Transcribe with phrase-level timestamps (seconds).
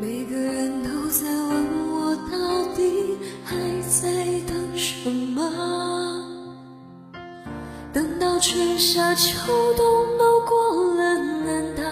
[0.00, 3.56] 每个人都在问我，到底还
[3.88, 4.08] 在
[4.46, 5.42] 等什么？
[7.92, 9.34] 等到春夏秋
[9.74, 11.82] 冬都过了，难道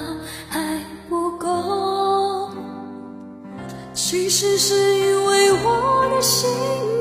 [0.48, 2.48] 还不够？
[3.92, 6.48] 其实是因为我的心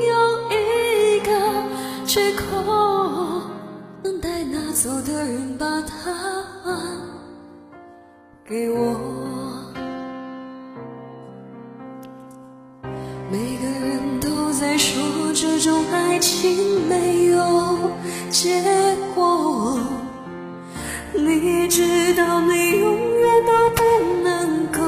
[0.08, 1.30] 有一个
[2.04, 2.42] 缺口，
[4.02, 6.12] 等待拿走的人把它
[6.64, 6.74] 还
[8.44, 9.35] 给我。
[14.76, 17.90] 都在说这种爱情没有
[18.30, 18.62] 结
[19.14, 19.80] 果，
[21.14, 23.82] 你知道你永远都不
[24.22, 24.82] 能够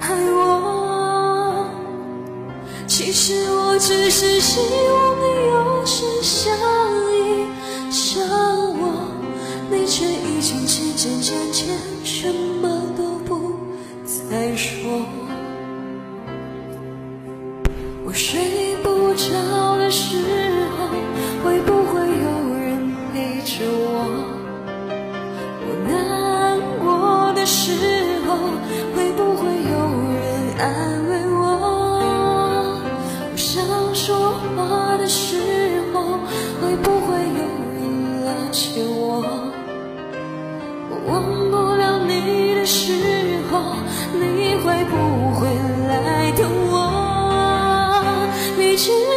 [0.00, 1.66] 爱我。
[2.86, 6.56] 其实我只是希望你有时想
[7.10, 7.48] 一
[7.90, 9.08] 想我，
[9.68, 11.66] 你却已经渐渐渐渐
[12.04, 12.32] 什
[12.62, 12.73] 么
[18.14, 20.16] 睡不着的时
[20.78, 20.86] 候，
[21.42, 23.92] 会不会有人陪着我？
[25.66, 25.92] 我难
[26.78, 27.72] 过的时
[28.26, 28.36] 候，
[28.94, 29.74] 会不会有
[30.14, 30.22] 人
[30.60, 30.64] 安
[31.10, 31.42] 慰我？
[33.32, 36.00] 我想说话的时候，
[36.62, 37.42] 会不会有
[37.74, 37.82] 人
[38.24, 39.24] 了解我？
[40.88, 41.12] 我忘
[41.50, 42.92] 不了你的时
[43.50, 43.74] 候，
[44.14, 44.94] 你会不
[48.76, 49.13] 去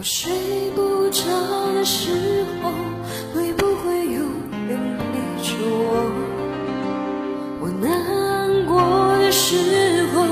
[0.00, 0.32] 我睡
[0.74, 1.20] 不着
[1.74, 2.10] 的时
[2.62, 2.70] 候，
[3.34, 4.22] 会不会有
[4.66, 5.92] 人陪着我？
[7.60, 8.80] 我难过
[9.18, 10.24] 的时候，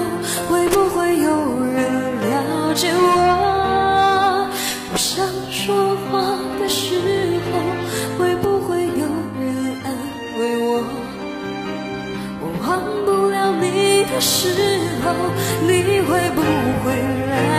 [0.48, 1.28] 会不会有
[1.66, 4.48] 人了解我？
[4.90, 6.16] 我想说话
[6.58, 6.94] 的时
[7.52, 7.60] 候，
[8.18, 9.04] 会不会有
[9.38, 9.44] 人
[9.84, 9.86] 安
[10.38, 10.80] 慰我？
[12.40, 14.48] 我忘不了你的时
[15.04, 15.12] 候，
[15.66, 16.40] 你会不
[16.82, 16.96] 会
[17.28, 17.57] 来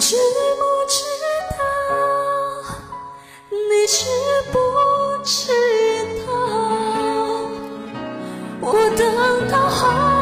[0.00, 0.16] 知
[0.56, 1.04] 不知
[1.56, 1.64] 道
[3.50, 4.04] 你知
[4.50, 4.58] 不
[5.22, 5.52] 知
[6.26, 6.28] 道
[8.60, 10.15] 我等到花